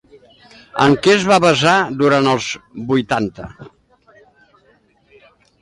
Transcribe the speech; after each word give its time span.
En 0.85 0.95
què 1.07 1.11
es 1.15 1.25
va 1.31 1.37
basar 1.43 1.75
durant 2.01 2.31
els 2.33 2.47
vuitanta? 2.93 3.47